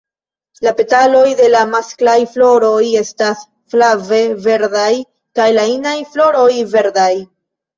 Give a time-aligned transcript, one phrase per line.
[0.67, 4.89] La petaloj de la masklaj floroj estas flave verdaj
[5.41, 7.11] kaj la inaj floroj verdaj.